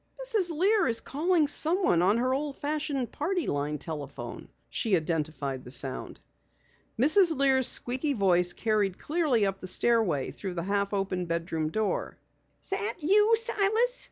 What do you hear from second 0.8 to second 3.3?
is calling someone on the old fashioned